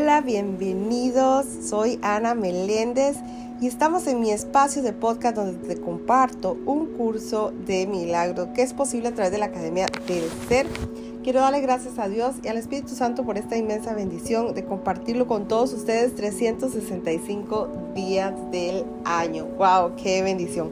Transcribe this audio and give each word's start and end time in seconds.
Hola, 0.00 0.20
bienvenidos. 0.20 1.44
Soy 1.60 1.98
Ana 2.02 2.36
Meléndez 2.36 3.16
y 3.60 3.66
estamos 3.66 4.06
en 4.06 4.20
mi 4.20 4.30
espacio 4.30 4.80
de 4.80 4.92
podcast 4.92 5.34
donde 5.34 5.74
te 5.74 5.80
comparto 5.80 6.56
un 6.66 6.86
curso 6.96 7.52
de 7.66 7.88
milagro 7.88 8.52
que 8.54 8.62
es 8.62 8.74
posible 8.74 9.08
a 9.08 9.14
través 9.14 9.32
de 9.32 9.38
la 9.38 9.46
Academia 9.46 9.86
del 10.06 10.22
Ser. 10.48 10.68
Quiero 11.24 11.40
darle 11.40 11.60
gracias 11.62 11.98
a 11.98 12.08
Dios 12.08 12.36
y 12.44 12.48
al 12.48 12.58
Espíritu 12.58 12.94
Santo 12.94 13.24
por 13.24 13.38
esta 13.38 13.56
inmensa 13.56 13.92
bendición 13.92 14.54
de 14.54 14.64
compartirlo 14.64 15.26
con 15.26 15.48
todos 15.48 15.72
ustedes 15.72 16.14
365 16.14 17.68
días 17.96 18.32
del 18.52 18.84
año. 19.04 19.46
¡Wow! 19.58 19.96
¡Qué 19.96 20.22
bendición! 20.22 20.70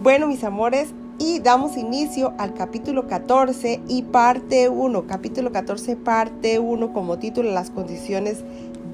Bueno, 0.00 0.28
mis 0.28 0.44
amores, 0.44 0.90
y 1.20 1.38
damos 1.38 1.76
inicio 1.76 2.32
al 2.38 2.54
capítulo 2.54 3.06
14 3.06 3.82
y 3.88 4.02
parte 4.04 4.70
1, 4.70 5.06
capítulo 5.06 5.52
14, 5.52 5.94
parte 5.96 6.58
1 6.58 6.94
como 6.94 7.18
título 7.18 7.50
Las 7.50 7.68
condiciones 7.68 8.38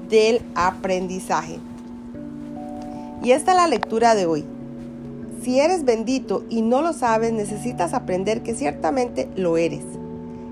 del 0.09 0.41
aprendizaje. 0.53 1.57
Y 3.23 3.31
esta 3.31 3.51
es 3.51 3.57
la 3.57 3.67
lectura 3.67 4.13
de 4.13 4.25
hoy. 4.25 4.43
Si 5.41 5.61
eres 5.61 5.85
bendito 5.85 6.43
y 6.49 6.63
no 6.63 6.81
lo 6.81 6.91
sabes, 6.91 7.31
necesitas 7.31 7.93
aprender 7.93 8.43
que 8.43 8.53
ciertamente 8.53 9.29
lo 9.37 9.55
eres. 9.55 9.83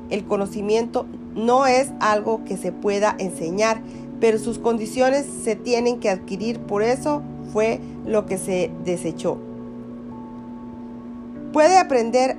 El 0.10 0.24
conocimiento 0.24 1.06
no 1.36 1.68
es 1.68 1.90
algo 2.00 2.46
que 2.46 2.56
se 2.56 2.72
pueda 2.72 3.18
enseñar, 3.20 3.82
pero 4.22 4.40
sus 4.40 4.60
condiciones 4.60 5.26
se 5.44 5.58
tienen 5.58 6.00
que 6.00 6.10
adquirir, 6.10 6.58
por 6.58 6.84
eso 6.84 7.22
fue 7.52 7.82
lo 8.06 8.26
que 8.26 8.38
se 8.38 8.72
desechó. 8.86 9.45
Puede 11.56 11.78
aprender 11.78 12.36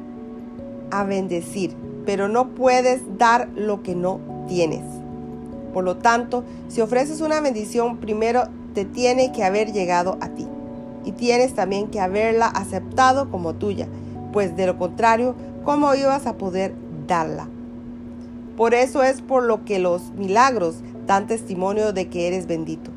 a 0.90 1.02
bendecir, 1.04 1.74
pero 2.04 2.28
no 2.28 2.48
puedes 2.48 3.00
dar 3.16 3.48
lo 3.56 3.82
que 3.82 3.94
no 3.94 4.20
tienes. 4.46 4.84
Por 5.72 5.84
lo 5.84 5.96
tanto, 5.96 6.44
si 6.68 6.82
ofreces 6.82 7.22
una 7.22 7.40
bendición, 7.40 7.96
primero 7.96 8.42
te 8.74 8.84
tiene 8.84 9.32
que 9.32 9.42
haber 9.42 9.72
llegado 9.72 10.18
a 10.20 10.28
ti 10.28 10.46
y 11.06 11.12
tienes 11.12 11.54
también 11.54 11.88
que 11.88 11.98
haberla 11.98 12.44
aceptado 12.44 13.30
como 13.30 13.54
tuya, 13.54 13.88
pues 14.34 14.54
de 14.54 14.66
lo 14.66 14.76
contrario, 14.76 15.34
¿cómo 15.64 15.94
ibas 15.94 16.26
a 16.26 16.36
poder 16.36 16.74
darla? 17.06 17.48
Por 18.54 18.74
eso 18.74 19.02
es 19.02 19.22
por 19.22 19.44
lo 19.44 19.64
que 19.64 19.78
los 19.78 20.10
milagros 20.10 20.80
dan 21.06 21.26
testimonio 21.26 21.94
de 21.94 22.08
que 22.10 22.28
eres 22.28 22.46
bendito. 22.46 22.90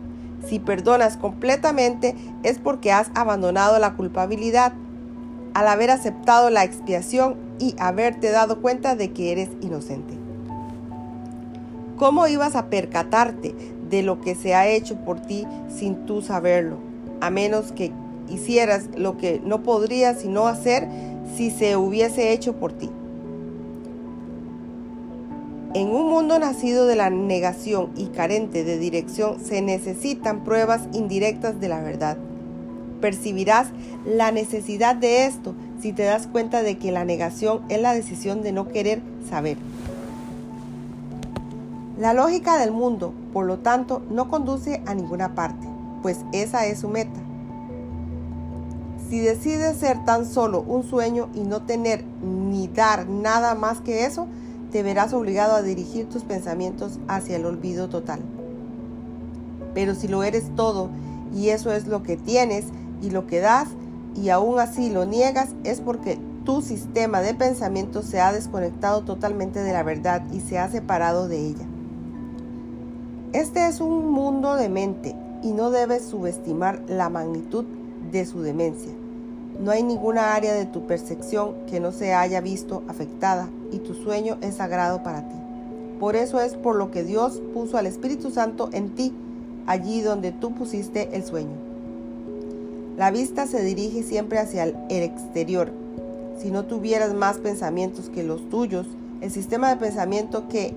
Si 0.45 0.59
perdonas 0.59 1.15
completamente 1.15 2.13
es 2.43 2.59
porque 2.59 2.91
has 2.91 3.09
abandonado 3.15 3.79
la 3.79 3.93
culpabilidad 3.93 4.73
al 5.53 5.67
haber 5.67 5.91
aceptado 5.91 6.49
la 6.49 6.63
expiación 6.63 7.35
y 7.59 7.75
haberte 7.77 8.31
dado 8.31 8.61
cuenta 8.61 8.95
de 8.95 9.11
que 9.11 9.31
eres 9.31 9.49
inocente. 9.61 10.13
¿Cómo 11.97 12.27
ibas 12.27 12.55
a 12.55 12.69
percatarte 12.69 13.53
de 13.89 14.03
lo 14.03 14.21
que 14.21 14.35
se 14.35 14.55
ha 14.55 14.67
hecho 14.67 14.97
por 15.03 15.19
ti 15.19 15.45
sin 15.67 16.05
tú 16.05 16.21
saberlo? 16.21 16.77
A 17.19 17.29
menos 17.29 17.73
que 17.73 17.91
hicieras 18.29 18.89
lo 18.95 19.17
que 19.17 19.41
no 19.43 19.63
podrías 19.63 20.21
sino 20.21 20.47
hacer 20.47 20.87
si 21.35 21.51
se 21.51 21.75
hubiese 21.75 22.31
hecho 22.31 22.55
por 22.55 22.71
ti. 22.71 22.89
En 25.73 25.89
un 25.89 26.09
mundo 26.09 26.39
nacido 26.39 26.87
de 26.87 26.95
la 26.95 27.09
negación 27.09 27.91
y 27.95 28.07
carente 28.07 28.63
de 28.63 28.79
dirección 28.79 29.39
se 29.43 29.61
necesitan 29.61 30.43
pruebas 30.43 30.87
indirectas 30.93 31.59
de 31.59 31.67
la 31.67 31.81
verdad 31.81 32.17
percibirás 32.99 33.67
la 34.05 34.31
necesidad 34.31 34.95
de 34.95 35.25
esto 35.25 35.55
si 35.81 35.93
te 35.93 36.03
das 36.03 36.27
cuenta 36.27 36.61
de 36.61 36.77
que 36.77 36.91
la 36.91 37.05
negación 37.05 37.61
es 37.69 37.81
la 37.81 37.93
decisión 37.93 38.41
de 38.41 38.51
no 38.51 38.67
querer 38.67 39.01
saber. 39.29 39.57
La 41.99 42.13
lógica 42.13 42.57
del 42.57 42.71
mundo, 42.71 43.13
por 43.33 43.45
lo 43.45 43.59
tanto, 43.59 44.01
no 44.09 44.29
conduce 44.29 44.81
a 44.85 44.93
ninguna 44.93 45.35
parte, 45.35 45.67
pues 46.01 46.19
esa 46.31 46.65
es 46.65 46.79
su 46.79 46.87
meta. 46.87 47.19
Si 49.09 49.19
decides 49.19 49.77
ser 49.77 50.05
tan 50.05 50.25
solo 50.25 50.61
un 50.61 50.83
sueño 50.83 51.29
y 51.33 51.41
no 51.41 51.63
tener 51.63 52.05
ni 52.23 52.67
dar 52.67 53.09
nada 53.09 53.55
más 53.55 53.81
que 53.81 54.05
eso, 54.05 54.27
te 54.71 54.83
verás 54.83 55.13
obligado 55.13 55.55
a 55.55 55.61
dirigir 55.61 56.07
tus 56.07 56.23
pensamientos 56.23 56.99
hacia 57.07 57.35
el 57.37 57.45
olvido 57.45 57.89
total. 57.89 58.19
Pero 59.73 59.95
si 59.95 60.07
lo 60.07 60.23
eres 60.23 60.55
todo 60.55 60.89
y 61.35 61.49
eso 61.49 61.71
es 61.71 61.87
lo 61.87 62.03
que 62.03 62.17
tienes, 62.17 62.65
y 63.01 63.09
lo 63.09 63.27
que 63.27 63.39
das 63.39 63.67
y 64.15 64.29
aún 64.29 64.59
así 64.59 64.89
lo 64.89 65.05
niegas 65.05 65.49
es 65.63 65.81
porque 65.81 66.19
tu 66.43 66.61
sistema 66.61 67.21
de 67.21 67.35
pensamiento 67.35 68.01
se 68.01 68.19
ha 68.19 68.33
desconectado 68.33 69.01
totalmente 69.01 69.61
de 69.61 69.73
la 69.73 69.83
verdad 69.83 70.23
y 70.31 70.41
se 70.41 70.57
ha 70.57 70.69
separado 70.69 71.27
de 71.27 71.37
ella. 71.37 71.65
Este 73.33 73.67
es 73.67 73.79
un 73.79 74.11
mundo 74.11 74.55
de 74.55 74.69
mente 74.69 75.15
y 75.43 75.51
no 75.51 75.69
debes 75.69 76.03
subestimar 76.03 76.81
la 76.87 77.09
magnitud 77.09 77.65
de 78.11 78.25
su 78.25 78.41
demencia. 78.41 78.91
No 79.59 79.71
hay 79.71 79.83
ninguna 79.83 80.33
área 80.33 80.53
de 80.53 80.65
tu 80.65 80.87
percepción 80.87 81.53
que 81.67 81.79
no 81.79 81.91
se 81.91 82.13
haya 82.13 82.41
visto 82.41 82.81
afectada 82.87 83.49
y 83.71 83.79
tu 83.79 83.93
sueño 83.93 84.37
es 84.41 84.55
sagrado 84.55 85.03
para 85.03 85.27
ti. 85.27 85.35
Por 85.99 86.15
eso 86.15 86.39
es 86.39 86.55
por 86.55 86.75
lo 86.75 86.91
que 86.91 87.03
Dios 87.03 87.41
puso 87.53 87.77
al 87.77 87.85
Espíritu 87.85 88.31
Santo 88.31 88.69
en 88.71 88.95
ti, 88.95 89.13
allí 89.67 90.01
donde 90.01 90.31
tú 90.31 90.55
pusiste 90.55 91.15
el 91.15 91.23
sueño. 91.25 91.68
La 92.99 93.11
vista 93.11 93.47
se 93.47 93.63
dirige 93.63 94.03
siempre 94.03 94.39
hacia 94.39 94.65
el 94.65 94.75
exterior. 94.89 95.71
Si 96.37 96.51
no 96.51 96.65
tuvieras 96.65 97.13
más 97.13 97.37
pensamientos 97.37 98.09
que 98.09 98.23
los 98.23 98.49
tuyos, 98.49 98.87
el 99.21 99.31
sistema 99.31 99.69
de 99.69 99.77
pensamiento 99.77 100.49
que 100.49 100.73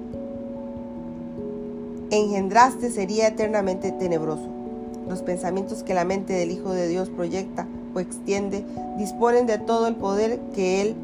engendraste 2.12 2.92
sería 2.92 3.26
eternamente 3.26 3.90
tenebroso. 3.90 4.48
Los 5.08 5.22
pensamientos 5.22 5.82
que 5.82 5.94
la 5.94 6.04
mente 6.04 6.32
del 6.32 6.52
Hijo 6.52 6.70
de 6.70 6.86
Dios 6.86 7.10
proyecta 7.10 7.66
o 7.92 7.98
extiende 7.98 8.64
disponen 8.98 9.48
de 9.48 9.58
todo 9.58 9.88
el 9.88 9.96
poder 9.96 10.38
que 10.54 10.80
Él 10.80 10.94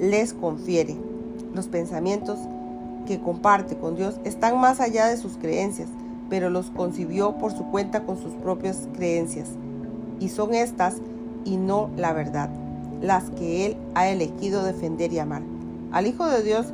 les 0.00 0.34
confiere. 0.34 0.96
Los 1.54 1.68
pensamientos 1.68 2.40
que 3.06 3.20
comparte 3.20 3.76
con 3.76 3.94
Dios 3.94 4.16
están 4.24 4.58
más 4.58 4.80
allá 4.80 5.06
de 5.06 5.18
sus 5.18 5.36
creencias, 5.36 5.88
pero 6.28 6.50
los 6.50 6.70
concibió 6.70 7.38
por 7.38 7.52
su 7.52 7.62
cuenta 7.70 8.04
con 8.04 8.20
sus 8.20 8.32
propias 8.34 8.88
creencias 8.96 9.50
y 10.20 10.28
son 10.28 10.54
estas 10.54 10.96
y 11.44 11.56
no 11.56 11.90
la 11.96 12.12
verdad, 12.12 12.50
las 13.00 13.30
que 13.30 13.66
Él 13.66 13.76
ha 13.94 14.08
elegido 14.08 14.64
defender 14.64 15.12
y 15.12 15.18
amar. 15.18 15.42
Al 15.92 16.06
Hijo 16.06 16.26
de 16.26 16.42
Dios 16.42 16.66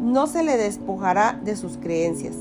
no 0.00 0.26
se 0.26 0.42
le 0.42 0.56
despojará 0.56 1.38
de 1.44 1.56
sus 1.56 1.76
creencias, 1.76 2.34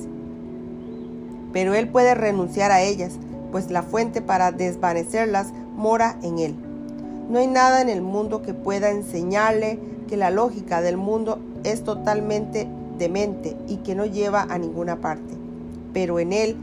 pero 1.51 1.73
Él 1.73 1.89
puede 1.89 2.15
renunciar 2.15 2.71
a 2.71 2.81
ellas, 2.81 3.13
pues 3.51 3.71
la 3.71 3.83
fuente 3.83 4.21
para 4.21 4.51
desvanecerlas 4.51 5.53
mora 5.75 6.17
en 6.23 6.39
Él. 6.39 6.55
No 7.29 7.39
hay 7.39 7.47
nada 7.47 7.81
en 7.81 7.89
el 7.89 8.01
mundo 8.01 8.41
que 8.41 8.53
pueda 8.53 8.89
enseñarle 8.89 9.79
que 10.07 10.17
la 10.17 10.31
lógica 10.31 10.81
del 10.81 10.97
mundo 10.97 11.39
es 11.63 11.83
totalmente 11.83 12.67
demente 12.97 13.55
y 13.67 13.77
que 13.77 13.95
no 13.95 14.05
lleva 14.05 14.43
a 14.43 14.57
ninguna 14.57 14.97
parte. 14.97 15.35
Pero 15.93 16.19
en 16.19 16.33
Él, 16.33 16.55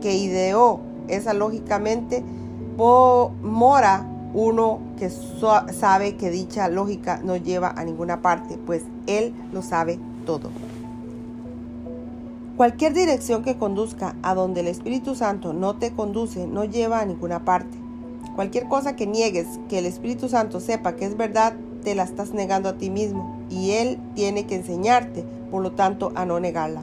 que 0.00 0.14
ideó 0.14 0.80
esa 1.16 1.34
lógicamente 1.34 2.22
mora 2.76 4.06
uno 4.32 4.80
que 4.98 5.10
sabe 5.10 6.16
que 6.16 6.30
dicha 6.30 6.68
lógica 6.68 7.20
no 7.22 7.36
lleva 7.36 7.74
a 7.76 7.84
ninguna 7.84 8.22
parte, 8.22 8.58
pues 8.64 8.82
él 9.06 9.34
lo 9.52 9.62
sabe 9.62 9.98
todo. 10.24 10.50
Cualquier 12.56 12.92
dirección 12.92 13.42
que 13.42 13.56
conduzca 13.56 14.16
a 14.22 14.34
donde 14.34 14.60
el 14.60 14.68
Espíritu 14.68 15.14
Santo 15.14 15.52
no 15.52 15.76
te 15.76 15.92
conduce 15.92 16.46
no 16.46 16.64
lleva 16.64 17.00
a 17.00 17.06
ninguna 17.06 17.44
parte. 17.44 17.76
Cualquier 18.36 18.68
cosa 18.68 18.96
que 18.96 19.06
niegues 19.06 19.46
que 19.68 19.78
el 19.78 19.86
Espíritu 19.86 20.28
Santo 20.28 20.60
sepa 20.60 20.94
que 20.94 21.06
es 21.06 21.16
verdad, 21.16 21.54
te 21.82 21.94
la 21.94 22.04
estás 22.04 22.32
negando 22.32 22.68
a 22.68 22.76
ti 22.76 22.90
mismo 22.90 23.40
y 23.48 23.72
Él 23.72 23.98
tiene 24.14 24.46
que 24.46 24.56
enseñarte, 24.56 25.24
por 25.50 25.62
lo 25.62 25.72
tanto, 25.72 26.12
a 26.14 26.26
no 26.26 26.38
negarla. 26.38 26.82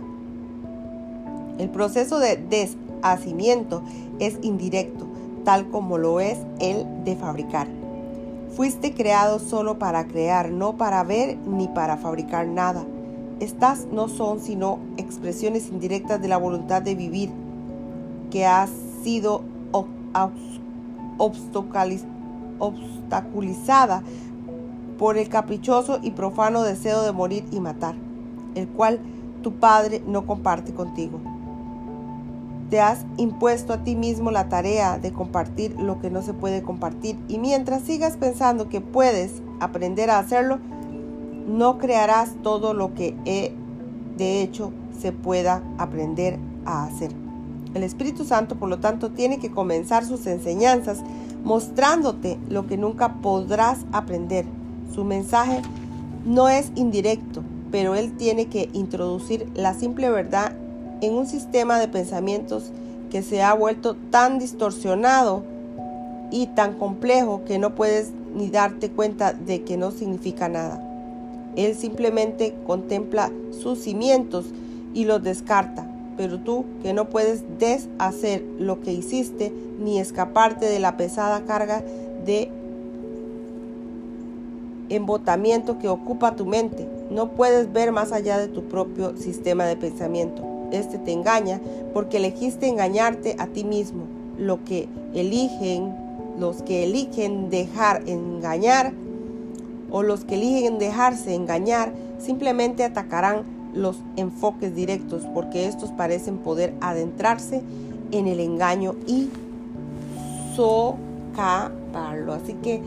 El 1.60 1.70
proceso 1.70 2.20
de 2.20 2.38
des 2.38 2.76
hacimiento 3.02 3.82
es 4.20 4.38
indirecto, 4.42 5.06
tal 5.44 5.70
como 5.70 5.98
lo 5.98 6.20
es 6.20 6.38
el 6.60 6.86
de 7.04 7.16
fabricar. 7.16 7.68
Fuiste 8.56 8.94
creado 8.94 9.40
solo 9.40 9.78
para 9.78 10.08
crear, 10.08 10.52
no 10.52 10.78
para 10.78 11.04
ver 11.04 11.38
ni 11.46 11.68
para 11.68 11.98
fabricar 11.98 12.48
nada. 12.48 12.86
Estas 13.40 13.86
no 13.92 14.10
son 14.10 14.40
sino 14.40 14.80
expresiones 14.98 15.70
indirectas 15.70 16.22
de 16.22 16.28
la 16.28 16.38
voluntad 16.38 16.82
de 16.82 16.96
vivir 16.96 17.30
que 18.32 18.46
ha 18.46 18.68
sido 19.04 19.44
obstaculizada 22.60 24.04
por 24.98 25.18
el 25.18 25.30
caprichoso 25.30 26.00
y 26.02 26.12
profano 26.12 26.64
deseo 26.64 27.04
de 27.04 27.12
morir 27.12 27.46
y 27.52 27.60
matar, 27.60 27.96
el 28.56 28.68
cual 28.68 29.00
tu 29.44 29.54
Padre 29.54 30.02
no 30.08 30.26
comparte 30.26 30.74
contigo. 30.74 31.20
Te 32.70 32.82
has 32.82 33.06
impuesto 33.16 33.72
a 33.72 33.84
ti 33.84 33.96
mismo 33.96 34.30
la 34.30 34.50
tarea 34.50 34.98
de 34.98 35.14
compartir 35.14 35.80
lo 35.80 36.02
que 36.02 36.10
no 36.10 36.22
se 36.22 36.34
puede 36.34 36.64
compartir 36.64 37.18
y 37.30 37.38
mientras 37.38 37.84
sigas 37.84 38.18
pensando 38.18 38.68
que 38.68 38.82
puedes 38.82 39.42
aprender 39.62 40.10
a 40.10 40.20
hacerlo, 40.20 40.60
no 41.48 41.78
crearás 41.78 42.32
todo 42.44 42.74
lo 42.74 42.94
que 42.94 43.16
de 44.18 44.42
hecho 44.42 44.74
se 45.00 45.14
pueda 45.14 45.64
aprender 45.78 46.38
a 46.66 46.84
hacer. 46.84 47.12
El 47.74 47.84
Espíritu 47.84 48.26
Santo, 48.26 48.56
por 48.56 48.68
lo 48.68 48.80
tanto, 48.80 49.12
tiene 49.12 49.40
que 49.40 49.52
comenzar 49.52 50.04
sus 50.04 50.26
enseñanzas 50.28 51.04
mostrándote 51.44 52.38
lo 52.50 52.68
que 52.68 52.78
nunca 52.78 53.22
podrás 53.22 53.86
aprender. 53.94 54.46
Su 54.94 55.06
mensaje 55.06 55.62
no 56.26 56.50
es 56.50 56.72
indirecto, 56.76 57.44
pero 57.72 57.96
Él 57.96 58.18
tiene 58.18 58.48
que 58.48 58.70
introducir 58.74 59.50
la 59.54 59.74
simple 59.74 60.10
verdad 60.10 60.54
en 61.02 61.14
un 61.14 61.28
sistema 61.28 61.80
de 61.80 61.88
pensamientos 61.88 62.72
que 63.10 63.22
se 63.22 63.42
ha 63.42 63.54
vuelto 63.54 63.96
tan 64.12 64.40
distorsionado 64.40 65.44
y 66.32 66.48
tan 66.48 66.74
complejo 66.74 67.44
que 67.46 67.58
no 67.58 67.76
puedes 67.76 68.12
ni 68.36 68.50
darte 68.50 68.90
cuenta 68.90 69.34
de 69.34 69.64
que 69.64 69.78
no 69.78 69.92
significa 69.92 70.50
nada. 70.50 70.84
Él 71.56 71.76
simplemente 71.76 72.54
contempla 72.66 73.32
sus 73.52 73.80
cimientos 73.80 74.46
y 74.94 75.06
los 75.06 75.24
descarta, 75.24 75.88
pero 76.18 76.40
tú 76.40 76.66
que 76.84 76.94
no 76.94 77.10
puedes 77.10 77.44
deshacer 77.60 78.44
lo 78.60 78.82
que 78.82 78.94
hiciste 78.94 79.54
ni 79.80 80.00
escaparte 80.00 80.66
de 80.66 80.80
la 80.80 80.98
pesada 80.98 81.46
carga 81.46 81.84
de 82.26 82.52
embotamiento 84.90 85.80
que 85.80 85.88
ocupa 85.88 86.36
tu 86.36 86.46
mente, 86.46 86.88
no 87.10 87.32
puedes 87.32 87.72
ver 87.72 87.92
más 87.92 88.12
allá 88.12 88.38
de 88.38 88.48
tu 88.48 88.64
propio 88.64 89.16
sistema 89.18 89.66
de 89.66 89.76
pensamiento. 89.76 90.57
Este 90.72 90.98
te 90.98 91.12
engaña 91.12 91.60
porque 91.94 92.18
elegiste 92.18 92.68
engañarte 92.68 93.36
a 93.40 93.48
ti 93.48 93.64
mismo. 93.64 94.04
Lo 94.38 94.64
que 94.64 94.88
eligen, 95.14 95.96
los 96.40 96.62
que 96.62 96.84
eligen 96.84 97.50
dejar 97.50 98.08
engañar 98.08 98.94
o 99.92 100.04
los 100.04 100.26
que 100.26 100.36
eligen 100.36 100.78
dejarse 100.78 101.34
engañar, 101.34 101.94
simplemente 102.20 102.84
atacarán 102.84 103.44
los 103.74 103.98
enfoques 104.16 104.76
directos 104.76 105.24
porque 105.34 105.68
estos 105.68 105.92
parecen 105.92 106.38
poder 106.38 106.74
adentrarse 106.82 107.62
en 108.12 108.28
el 108.28 108.40
engaño 108.40 108.96
y 109.06 109.30
socavarlo. 110.56 112.34
Así 112.34 112.54
que 112.54 112.82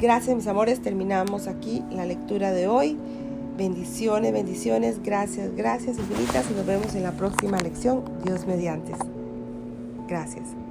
gracias 0.00 0.36
mis 0.36 0.46
amores, 0.46 0.80
terminamos 0.80 1.46
aquí 1.46 1.82
la 1.90 2.06
lectura 2.06 2.52
de 2.52 2.68
hoy. 2.68 2.96
Bendiciones, 3.56 4.32
bendiciones, 4.32 5.00
gracias, 5.02 5.54
gracias 5.54 5.98
infinitas 5.98 6.50
y 6.50 6.54
nos 6.54 6.66
vemos 6.66 6.94
en 6.96 7.04
la 7.04 7.12
próxima 7.12 7.58
lección, 7.58 8.02
Dios 8.24 8.46
mediante. 8.46 8.92
Gracias. 10.08 10.63